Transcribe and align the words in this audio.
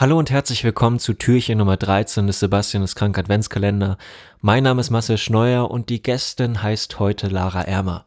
Hallo 0.00 0.16
und 0.16 0.30
herzlich 0.30 0.62
willkommen 0.62 1.00
zu 1.00 1.12
Türchen 1.12 1.58
Nummer 1.58 1.76
13 1.76 2.28
des 2.28 2.38
Sebastian 2.38 2.84
ist 2.84 2.94
krank 2.94 3.18
Adventskalender. 3.18 3.98
Mein 4.40 4.62
Name 4.62 4.80
ist 4.80 4.90
Marcel 4.90 5.18
Schneuer 5.18 5.68
und 5.68 5.88
die 5.88 6.00
Gästin 6.00 6.62
heißt 6.62 7.00
heute 7.00 7.26
Lara 7.26 7.62
Ermer. 7.62 8.04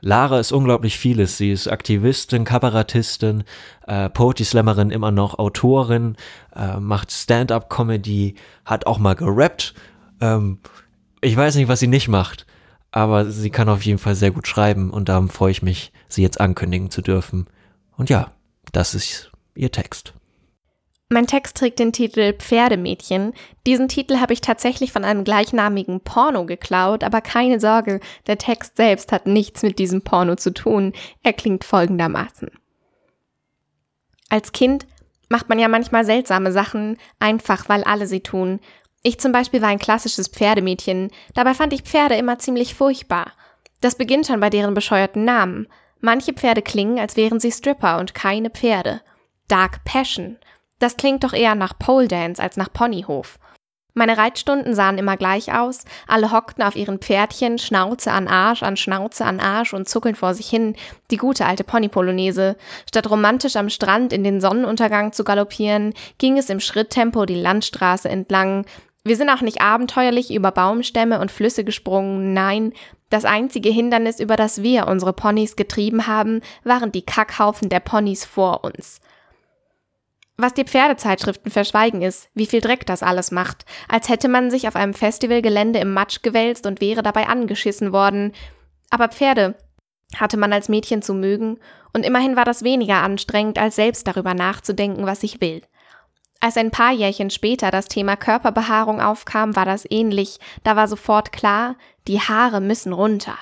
Lara 0.00 0.40
ist 0.40 0.52
unglaublich 0.52 0.96
vieles. 0.96 1.36
Sie 1.36 1.52
ist 1.52 1.68
Aktivistin, 1.68 2.44
Kabarettistin, 2.44 3.44
äh, 3.86 4.08
Poetry 4.08 4.44
Slammerin, 4.44 4.90
immer 4.90 5.10
noch 5.10 5.38
Autorin, 5.38 6.16
äh, 6.56 6.78
macht 6.78 7.12
Stand-up-Comedy, 7.12 8.36
hat 8.64 8.86
auch 8.86 8.98
mal 8.98 9.14
gerappt. 9.14 9.74
Ähm, 10.22 10.60
ich 11.20 11.36
weiß 11.36 11.56
nicht, 11.56 11.68
was 11.68 11.80
sie 11.80 11.88
nicht 11.88 12.08
macht, 12.08 12.46
aber 12.90 13.30
sie 13.30 13.50
kann 13.50 13.68
auf 13.68 13.82
jeden 13.82 13.98
Fall 13.98 14.14
sehr 14.14 14.30
gut 14.30 14.48
schreiben 14.48 14.88
und 14.88 15.10
darum 15.10 15.28
freue 15.28 15.50
ich 15.50 15.60
mich, 15.60 15.92
sie 16.08 16.22
jetzt 16.22 16.40
ankündigen 16.40 16.90
zu 16.90 17.02
dürfen. 17.02 17.48
Und 17.98 18.08
ja, 18.08 18.32
das 18.72 18.94
ist 18.94 19.30
ihr 19.54 19.70
Text. 19.70 20.14
Mein 21.10 21.26
Text 21.26 21.56
trägt 21.56 21.78
den 21.78 21.92
Titel 21.92 22.34
Pferdemädchen. 22.34 23.32
Diesen 23.66 23.88
Titel 23.88 24.18
habe 24.18 24.34
ich 24.34 24.42
tatsächlich 24.42 24.92
von 24.92 25.04
einem 25.04 25.24
gleichnamigen 25.24 26.00
Porno 26.00 26.44
geklaut, 26.44 27.02
aber 27.02 27.22
keine 27.22 27.60
Sorge, 27.60 28.00
der 28.26 28.36
Text 28.36 28.76
selbst 28.76 29.10
hat 29.10 29.26
nichts 29.26 29.62
mit 29.62 29.78
diesem 29.78 30.02
Porno 30.02 30.36
zu 30.36 30.52
tun. 30.52 30.92
Er 31.22 31.32
klingt 31.32 31.64
folgendermaßen. 31.64 32.50
Als 34.28 34.52
Kind 34.52 34.86
macht 35.30 35.48
man 35.48 35.58
ja 35.58 35.68
manchmal 35.68 36.04
seltsame 36.04 36.52
Sachen, 36.52 36.98
einfach 37.18 37.70
weil 37.70 37.84
alle 37.84 38.06
sie 38.06 38.20
tun. 38.20 38.60
Ich 39.02 39.18
zum 39.18 39.32
Beispiel 39.32 39.62
war 39.62 39.70
ein 39.70 39.78
klassisches 39.78 40.28
Pferdemädchen, 40.28 41.10
dabei 41.32 41.54
fand 41.54 41.72
ich 41.72 41.82
Pferde 41.82 42.16
immer 42.16 42.38
ziemlich 42.38 42.74
furchtbar. 42.74 43.32
Das 43.80 43.94
beginnt 43.94 44.26
schon 44.26 44.40
bei 44.40 44.50
deren 44.50 44.74
bescheuerten 44.74 45.24
Namen. 45.24 45.68
Manche 46.00 46.34
Pferde 46.34 46.60
klingen, 46.60 46.98
als 46.98 47.16
wären 47.16 47.40
sie 47.40 47.52
Stripper 47.52 47.98
und 47.98 48.14
keine 48.14 48.50
Pferde. 48.50 49.00
Dark 49.46 49.84
Passion, 49.84 50.36
das 50.78 50.96
klingt 50.96 51.24
doch 51.24 51.32
eher 51.32 51.54
nach 51.54 51.78
Pole 51.78 52.08
Dance 52.08 52.42
als 52.42 52.56
nach 52.56 52.72
Ponyhof. 52.72 53.38
Meine 53.94 54.16
Reitstunden 54.16 54.74
sahen 54.74 54.96
immer 54.96 55.16
gleich 55.16 55.52
aus, 55.52 55.84
alle 56.06 56.30
hockten 56.30 56.62
auf 56.62 56.76
ihren 56.76 56.98
Pferdchen, 56.98 57.58
Schnauze 57.58 58.12
an 58.12 58.28
Arsch, 58.28 58.62
an 58.62 58.76
Schnauze 58.76 59.24
an 59.24 59.40
Arsch 59.40 59.74
und 59.74 59.88
zuckeln 59.88 60.14
vor 60.14 60.34
sich 60.34 60.48
hin, 60.48 60.76
die 61.10 61.16
gute 61.16 61.46
alte 61.46 61.64
Ponypolonaise. 61.64 62.56
Statt 62.88 63.10
romantisch 63.10 63.56
am 63.56 63.70
Strand 63.70 64.12
in 64.12 64.22
den 64.22 64.40
Sonnenuntergang 64.40 65.12
zu 65.12 65.24
galoppieren, 65.24 65.94
ging 66.18 66.38
es 66.38 66.48
im 66.48 66.60
Schritttempo 66.60 67.26
die 67.26 67.34
Landstraße 67.40 68.08
entlang. 68.08 68.66
Wir 69.02 69.16
sind 69.16 69.30
auch 69.30 69.40
nicht 69.40 69.62
abenteuerlich 69.62 70.32
über 70.32 70.52
Baumstämme 70.52 71.18
und 71.18 71.32
Flüsse 71.32 71.64
gesprungen, 71.64 72.32
nein, 72.34 72.72
das 73.10 73.24
einzige 73.24 73.70
Hindernis, 73.70 74.20
über 74.20 74.36
das 74.36 74.62
wir 74.62 74.86
unsere 74.86 75.14
Ponys 75.14 75.56
getrieben 75.56 76.06
haben, 76.06 76.42
waren 76.62 76.92
die 76.92 77.02
Kackhaufen 77.02 77.68
der 77.68 77.80
Ponys 77.80 78.24
vor 78.24 78.64
uns. 78.64 79.00
Was 80.40 80.54
die 80.54 80.64
Pferdezeitschriften 80.64 81.50
verschweigen 81.50 82.00
ist, 82.00 82.30
wie 82.32 82.46
viel 82.46 82.60
Dreck 82.60 82.86
das 82.86 83.02
alles 83.02 83.32
macht, 83.32 83.64
als 83.88 84.08
hätte 84.08 84.28
man 84.28 84.52
sich 84.52 84.68
auf 84.68 84.76
einem 84.76 84.94
Festivalgelände 84.94 85.80
im 85.80 85.92
Matsch 85.92 86.22
gewälzt 86.22 86.64
und 86.64 86.80
wäre 86.80 87.02
dabei 87.02 87.26
angeschissen 87.26 87.92
worden. 87.92 88.32
Aber 88.88 89.08
Pferde 89.08 89.56
hatte 90.16 90.36
man 90.36 90.52
als 90.52 90.68
Mädchen 90.68 91.02
zu 91.02 91.12
mögen, 91.12 91.58
und 91.92 92.06
immerhin 92.06 92.36
war 92.36 92.44
das 92.44 92.62
weniger 92.62 93.02
anstrengend, 93.02 93.58
als 93.58 93.74
selbst 93.74 94.06
darüber 94.06 94.32
nachzudenken, 94.34 95.06
was 95.06 95.24
ich 95.24 95.40
will. 95.40 95.62
Als 96.38 96.56
ein 96.56 96.70
paar 96.70 96.92
Jährchen 96.92 97.30
später 97.30 97.72
das 97.72 97.86
Thema 97.86 98.14
Körperbehaarung 98.14 99.00
aufkam, 99.00 99.56
war 99.56 99.64
das 99.64 99.90
ähnlich, 99.90 100.38
da 100.62 100.76
war 100.76 100.86
sofort 100.86 101.32
klar, 101.32 101.74
die 102.06 102.20
Haare 102.20 102.60
müssen 102.60 102.92
runter. 102.92 103.34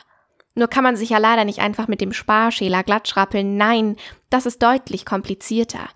Nur 0.54 0.69
kann 0.69 0.84
man 0.84 0.97
sich 0.97 1.10
ja 1.10 1.19
leider 1.19 1.44
nicht 1.44 1.59
einfach 1.59 1.88
mit 1.88 2.00
dem 2.00 2.15
Sparschäler 2.15 2.82
glattschrappeln, 2.82 3.59
nein, 3.59 3.97
das 4.31 4.47
ist 4.47 4.62
deutlich 4.62 5.04
komplizierter. 5.04 5.91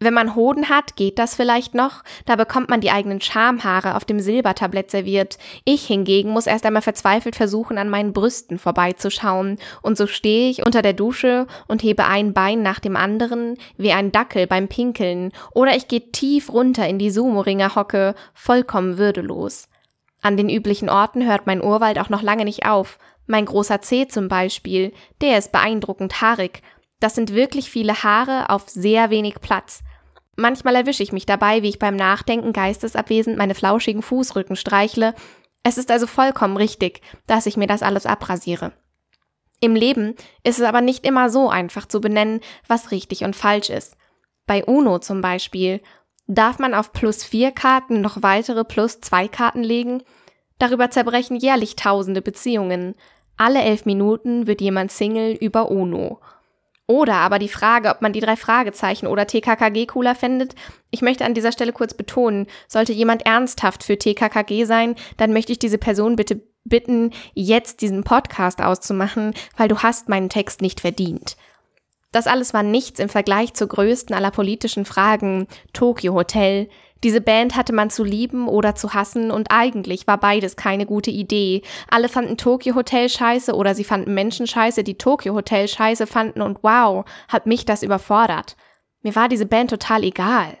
Wenn 0.00 0.14
man 0.14 0.36
Hoden 0.36 0.68
hat, 0.68 0.94
geht 0.94 1.18
das 1.18 1.34
vielleicht 1.34 1.74
noch, 1.74 2.04
da 2.24 2.36
bekommt 2.36 2.68
man 2.70 2.80
die 2.80 2.92
eigenen 2.92 3.20
Schamhaare 3.20 3.96
auf 3.96 4.04
dem 4.04 4.20
Silbertablett 4.20 4.92
serviert. 4.92 5.38
Ich 5.64 5.88
hingegen 5.88 6.30
muss 6.30 6.46
erst 6.46 6.64
einmal 6.66 6.82
verzweifelt 6.82 7.34
versuchen, 7.34 7.78
an 7.78 7.88
meinen 7.88 8.12
Brüsten 8.12 8.60
vorbeizuschauen, 8.60 9.58
und 9.82 9.98
so 9.98 10.06
stehe 10.06 10.50
ich 10.50 10.64
unter 10.64 10.82
der 10.82 10.92
Dusche 10.92 11.48
und 11.66 11.82
hebe 11.82 12.04
ein 12.04 12.32
Bein 12.32 12.62
nach 12.62 12.78
dem 12.78 12.94
anderen, 12.94 13.56
wie 13.76 13.90
ein 13.90 14.12
Dackel 14.12 14.46
beim 14.46 14.68
Pinkeln, 14.68 15.32
oder 15.52 15.74
ich 15.74 15.88
gehe 15.88 16.12
tief 16.12 16.52
runter 16.52 16.86
in 16.86 17.00
die 17.00 17.10
Sumo-Ringer-Hocke, 17.10 18.14
vollkommen 18.34 18.98
würdelos. 18.98 19.68
An 20.22 20.36
den 20.36 20.48
üblichen 20.48 20.90
Orten 20.90 21.26
hört 21.26 21.48
mein 21.48 21.62
Urwald 21.62 21.98
auch 21.98 22.08
noch 22.08 22.22
lange 22.22 22.44
nicht 22.44 22.66
auf. 22.66 23.00
Mein 23.26 23.46
großer 23.46 23.80
Zeh 23.80 24.06
zum 24.06 24.28
Beispiel, 24.28 24.92
der 25.20 25.38
ist 25.38 25.50
beeindruckend 25.50 26.20
haarig. 26.20 26.62
Das 27.00 27.16
sind 27.16 27.34
wirklich 27.34 27.68
viele 27.68 28.02
Haare 28.04 28.50
auf 28.50 28.68
sehr 28.68 29.10
wenig 29.10 29.40
Platz. 29.40 29.82
Manchmal 30.40 30.76
erwische 30.76 31.02
ich 31.02 31.10
mich 31.10 31.26
dabei, 31.26 31.64
wie 31.64 31.68
ich 31.68 31.80
beim 31.80 31.96
Nachdenken 31.96 32.52
geistesabwesend 32.52 33.36
meine 33.36 33.56
flauschigen 33.56 34.02
Fußrücken 34.02 34.54
streichle. 34.54 35.16
Es 35.64 35.78
ist 35.78 35.90
also 35.90 36.06
vollkommen 36.06 36.56
richtig, 36.56 37.00
dass 37.26 37.46
ich 37.46 37.56
mir 37.56 37.66
das 37.66 37.82
alles 37.82 38.06
abrasiere. 38.06 38.70
Im 39.60 39.74
Leben 39.74 40.14
ist 40.44 40.60
es 40.60 40.64
aber 40.64 40.80
nicht 40.80 41.04
immer 41.04 41.28
so 41.28 41.50
einfach 41.50 41.86
zu 41.86 42.00
benennen, 42.00 42.40
was 42.68 42.92
richtig 42.92 43.24
und 43.24 43.34
falsch 43.34 43.68
ist. 43.68 43.96
Bei 44.46 44.64
UNO 44.64 45.00
zum 45.00 45.22
Beispiel 45.22 45.80
darf 46.28 46.60
man 46.60 46.72
auf 46.72 46.92
plus 46.92 47.24
vier 47.24 47.50
Karten 47.50 48.00
noch 48.00 48.22
weitere 48.22 48.62
plus 48.62 49.00
zwei 49.00 49.26
Karten 49.26 49.64
legen. 49.64 50.04
Darüber 50.60 50.88
zerbrechen 50.88 51.34
jährlich 51.34 51.74
tausende 51.74 52.22
Beziehungen. 52.22 52.94
Alle 53.36 53.62
elf 53.62 53.86
Minuten 53.86 54.46
wird 54.46 54.60
jemand 54.60 54.92
Single 54.92 55.32
über 55.32 55.68
UNO. 55.68 56.20
Oder 56.88 57.16
aber 57.16 57.38
die 57.38 57.50
Frage, 57.50 57.90
ob 57.90 58.00
man 58.00 58.14
die 58.14 58.20
drei 58.20 58.34
Fragezeichen 58.34 59.06
oder 59.06 59.26
TKKG 59.26 59.86
cooler 59.86 60.14
findet. 60.14 60.54
Ich 60.90 61.02
möchte 61.02 61.26
an 61.26 61.34
dieser 61.34 61.52
Stelle 61.52 61.74
kurz 61.74 61.92
betonen, 61.92 62.46
sollte 62.66 62.94
jemand 62.94 63.26
ernsthaft 63.26 63.84
für 63.84 63.98
TKKG 63.98 64.64
sein, 64.64 64.94
dann 65.18 65.34
möchte 65.34 65.52
ich 65.52 65.58
diese 65.58 65.76
Person 65.76 66.16
bitte 66.16 66.40
bitten, 66.64 67.12
jetzt 67.34 67.82
diesen 67.82 68.04
Podcast 68.04 68.62
auszumachen, 68.62 69.34
weil 69.56 69.68
du 69.68 69.78
hast 69.78 70.08
meinen 70.08 70.30
Text 70.30 70.62
nicht 70.62 70.80
verdient. 70.80 71.36
Das 72.10 72.26
alles 72.26 72.54
war 72.54 72.62
nichts 72.62 73.00
im 73.00 73.10
Vergleich 73.10 73.52
zur 73.52 73.68
größten 73.68 74.16
aller 74.16 74.30
politischen 74.30 74.86
Fragen, 74.86 75.46
Tokyo 75.74 76.14
Hotel, 76.14 76.70
diese 77.04 77.20
Band 77.20 77.54
hatte 77.54 77.72
man 77.72 77.90
zu 77.90 78.02
lieben 78.02 78.48
oder 78.48 78.74
zu 78.74 78.92
hassen 78.94 79.30
und 79.30 79.50
eigentlich 79.50 80.06
war 80.06 80.18
beides 80.18 80.56
keine 80.56 80.84
gute 80.84 81.10
Idee. 81.10 81.62
Alle 81.90 82.08
fanden 82.08 82.36
Tokyo 82.36 82.74
Hotel 82.74 83.08
scheiße 83.08 83.54
oder 83.54 83.74
sie 83.74 83.84
fanden 83.84 84.14
Menschen 84.14 84.46
scheiße, 84.46 84.82
die 84.82 84.98
Tokyo 84.98 85.34
Hotel 85.34 85.68
scheiße 85.68 86.06
fanden 86.06 86.42
und 86.42 86.58
wow, 86.62 87.04
hat 87.28 87.46
mich 87.46 87.64
das 87.64 87.82
überfordert. 87.82 88.56
Mir 89.02 89.14
war 89.14 89.28
diese 89.28 89.46
Band 89.46 89.70
total 89.70 90.02
egal. 90.02 90.58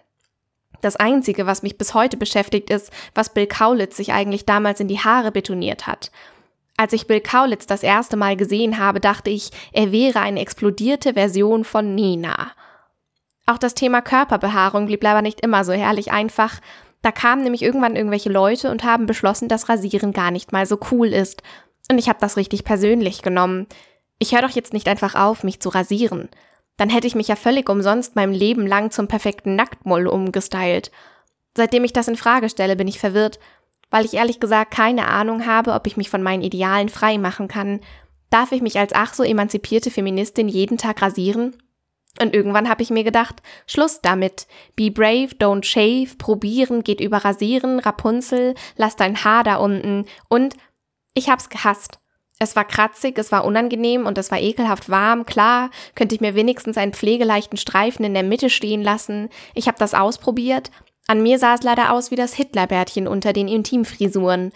Das 0.80 0.94
Einzige, 0.94 1.46
was 1.46 1.64
mich 1.64 1.76
bis 1.76 1.94
heute 1.94 2.16
beschäftigt, 2.16 2.70
ist, 2.70 2.92
was 3.14 3.34
Bill 3.34 3.46
Kaulitz 3.46 3.96
sich 3.96 4.12
eigentlich 4.12 4.46
damals 4.46 4.78
in 4.78 4.86
die 4.86 5.00
Haare 5.00 5.32
betoniert 5.32 5.88
hat. 5.88 6.12
Als 6.76 6.92
ich 6.92 7.08
Bill 7.08 7.20
Kaulitz 7.20 7.66
das 7.66 7.82
erste 7.82 8.16
Mal 8.16 8.36
gesehen 8.36 8.78
habe, 8.78 9.00
dachte 9.00 9.30
ich, 9.30 9.50
er 9.72 9.90
wäre 9.90 10.20
eine 10.20 10.38
explodierte 10.38 11.14
Version 11.14 11.64
von 11.64 11.96
Nina. 11.96 12.52
Auch 13.48 13.56
das 13.56 13.72
Thema 13.72 14.02
Körperbehaarung 14.02 14.84
blieb 14.84 15.02
leider 15.02 15.22
nicht 15.22 15.40
immer 15.40 15.64
so 15.64 15.72
herrlich 15.72 16.12
einfach. 16.12 16.60
Da 17.00 17.10
kamen 17.12 17.42
nämlich 17.42 17.62
irgendwann 17.62 17.96
irgendwelche 17.96 18.28
Leute 18.28 18.70
und 18.70 18.84
haben 18.84 19.06
beschlossen, 19.06 19.48
dass 19.48 19.70
Rasieren 19.70 20.12
gar 20.12 20.30
nicht 20.30 20.52
mal 20.52 20.66
so 20.66 20.78
cool 20.90 21.06
ist. 21.06 21.42
Und 21.90 21.96
ich 21.96 22.10
habe 22.10 22.18
das 22.20 22.36
richtig 22.36 22.64
persönlich 22.64 23.22
genommen. 23.22 23.66
Ich 24.18 24.34
höre 24.34 24.42
doch 24.42 24.50
jetzt 24.50 24.74
nicht 24.74 24.86
einfach 24.86 25.14
auf, 25.14 25.44
mich 25.44 25.60
zu 25.60 25.70
rasieren. 25.70 26.28
Dann 26.76 26.90
hätte 26.90 27.06
ich 27.06 27.14
mich 27.14 27.28
ja 27.28 27.36
völlig 27.36 27.70
umsonst 27.70 28.16
meinem 28.16 28.32
Leben 28.32 28.66
lang 28.66 28.90
zum 28.90 29.08
perfekten 29.08 29.56
Nacktmoll 29.56 30.08
umgestylt. 30.08 30.90
Seitdem 31.56 31.84
ich 31.84 31.94
das 31.94 32.06
in 32.06 32.16
Frage 32.16 32.50
stelle, 32.50 32.76
bin 32.76 32.86
ich 32.86 32.98
verwirrt, 32.98 33.38
weil 33.88 34.04
ich 34.04 34.12
ehrlich 34.12 34.40
gesagt 34.40 34.74
keine 34.74 35.08
Ahnung 35.08 35.46
habe, 35.46 35.72
ob 35.72 35.86
ich 35.86 35.96
mich 35.96 36.10
von 36.10 36.22
meinen 36.22 36.42
Idealen 36.42 36.90
frei 36.90 37.16
machen 37.16 37.48
kann. 37.48 37.80
Darf 38.28 38.52
ich 38.52 38.60
mich 38.60 38.78
als 38.78 38.92
ach 38.94 39.14
so 39.14 39.22
emanzipierte 39.22 39.90
Feministin 39.90 40.48
jeden 40.48 40.76
Tag 40.76 41.00
rasieren? 41.00 41.56
Und 42.20 42.34
irgendwann 42.34 42.68
habe 42.68 42.82
ich 42.82 42.90
mir 42.90 43.04
gedacht, 43.04 43.42
Schluss 43.66 44.00
damit. 44.00 44.46
Be 44.74 44.90
brave, 44.90 45.34
don't 45.38 45.64
shave, 45.64 46.16
probieren 46.16 46.82
geht 46.82 47.00
über 47.00 47.18
rasieren, 47.18 47.78
Rapunzel, 47.78 48.54
lass 48.76 48.96
dein 48.96 49.22
Haar 49.24 49.44
da 49.44 49.56
unten. 49.56 50.06
Und 50.28 50.54
ich 51.14 51.28
hab's 51.28 51.48
gehasst. 51.48 52.00
Es 52.40 52.54
war 52.54 52.64
kratzig, 52.64 53.18
es 53.18 53.32
war 53.32 53.44
unangenehm 53.44 54.06
und 54.06 54.16
es 54.16 54.30
war 54.30 54.40
ekelhaft 54.40 54.88
warm. 54.88 55.26
Klar, 55.26 55.70
könnte 55.94 56.14
ich 56.14 56.20
mir 56.20 56.34
wenigstens 56.34 56.76
einen 56.76 56.92
pflegeleichten 56.92 57.58
Streifen 57.58 58.04
in 58.04 58.14
der 58.14 58.22
Mitte 58.22 58.48
stehen 58.48 58.82
lassen. 58.82 59.28
Ich 59.54 59.66
habe 59.66 59.78
das 59.78 59.94
ausprobiert. 59.94 60.70
An 61.08 61.22
mir 61.22 61.38
sah 61.38 61.54
es 61.54 61.62
leider 61.62 61.92
aus 61.92 62.10
wie 62.10 62.16
das 62.16 62.34
Hitlerbärtchen 62.34 63.08
unter 63.08 63.32
den 63.32 63.48
Intimfrisuren. 63.48 64.52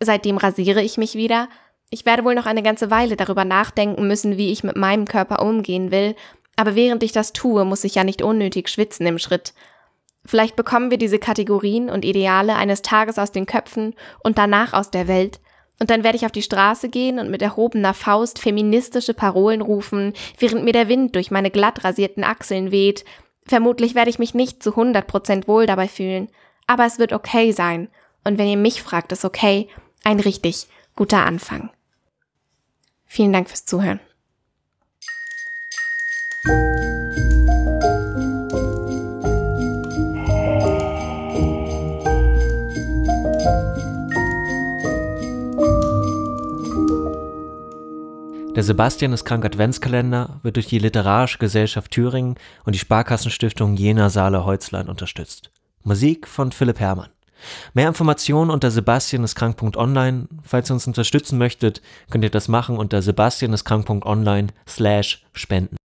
Seitdem 0.00 0.38
rasiere 0.38 0.82
ich 0.82 0.96
mich 0.96 1.14
wieder. 1.14 1.48
Ich 1.90 2.06
werde 2.06 2.24
wohl 2.24 2.34
noch 2.34 2.46
eine 2.46 2.62
ganze 2.62 2.90
Weile 2.90 3.16
darüber 3.16 3.44
nachdenken 3.44 4.06
müssen, 4.06 4.38
wie 4.38 4.50
ich 4.50 4.64
mit 4.64 4.76
meinem 4.76 5.04
Körper 5.04 5.42
umgehen 5.42 5.90
will, 5.90 6.16
aber 6.56 6.74
während 6.74 7.02
ich 7.02 7.12
das 7.12 7.32
tue, 7.32 7.64
muss 7.64 7.84
ich 7.84 7.94
ja 7.94 8.04
nicht 8.04 8.22
unnötig 8.22 8.68
schwitzen 8.68 9.06
im 9.06 9.18
Schritt. 9.18 9.54
Vielleicht 10.24 10.56
bekommen 10.56 10.90
wir 10.90 10.98
diese 10.98 11.18
Kategorien 11.18 11.90
und 11.90 12.04
Ideale 12.04 12.56
eines 12.56 12.82
Tages 12.82 13.18
aus 13.18 13.32
den 13.32 13.46
Köpfen 13.46 13.94
und 14.22 14.38
danach 14.38 14.72
aus 14.72 14.90
der 14.90 15.06
Welt. 15.06 15.40
Und 15.80 15.90
dann 15.90 16.04
werde 16.04 16.16
ich 16.16 16.24
auf 16.24 16.32
die 16.32 16.42
Straße 16.42 16.88
gehen 16.88 17.18
und 17.18 17.30
mit 17.30 17.42
erhobener 17.42 17.94
Faust 17.94 18.38
feministische 18.38 19.12
Parolen 19.12 19.60
rufen, 19.60 20.14
während 20.38 20.64
mir 20.64 20.72
der 20.72 20.88
Wind 20.88 21.14
durch 21.14 21.30
meine 21.30 21.50
glatt 21.50 21.84
rasierten 21.84 22.24
Achseln 22.24 22.70
weht. 22.70 23.04
Vermutlich 23.44 23.94
werde 23.94 24.10
ich 24.10 24.18
mich 24.18 24.34
nicht 24.34 24.62
zu 24.62 24.70
100% 24.70 25.46
wohl 25.48 25.66
dabei 25.66 25.88
fühlen, 25.88 26.28
aber 26.66 26.86
es 26.86 26.98
wird 26.98 27.12
okay 27.12 27.52
sein. 27.52 27.88
Und 28.22 28.38
wenn 28.38 28.48
ihr 28.48 28.56
mich 28.56 28.82
fragt, 28.82 29.12
ist 29.12 29.24
okay 29.24 29.68
ein 30.04 30.20
richtig 30.20 30.68
guter 30.96 31.26
Anfang. 31.26 31.70
Vielen 33.04 33.32
Dank 33.32 33.48
fürs 33.48 33.66
Zuhören. 33.66 34.00
Der 48.54 48.62
Sebastian 48.62 49.12
ist 49.12 49.24
krank 49.24 49.44
Adventskalender 49.44 50.38
wird 50.42 50.54
durch 50.54 50.68
die 50.68 50.78
Literarische 50.78 51.38
Gesellschaft 51.38 51.90
Thüringen 51.90 52.36
und 52.64 52.74
die 52.74 52.78
Sparkassenstiftung 52.78 53.74
Jena 53.74 54.10
Saale 54.10 54.44
Holzlein 54.44 54.88
unterstützt. 54.88 55.50
Musik 55.82 56.28
von 56.28 56.52
Philipp 56.52 56.78
Herrmann. 56.78 57.10
Mehr 57.74 57.88
Informationen 57.88 58.50
unter 58.50 58.70
sebastianiskrank.online. 58.70 60.28
Falls 60.44 60.70
ihr 60.70 60.74
uns 60.74 60.86
unterstützen 60.86 61.36
möchtet, 61.36 61.82
könnt 62.10 62.22
ihr 62.22 62.30
das 62.30 62.46
machen 62.46 62.78
unter 62.78 63.02
sebastianiskrank.online 63.02 64.48
slash 64.68 65.26
spenden. 65.32 65.76